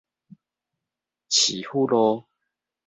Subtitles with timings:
[1.29, 2.25] 市府路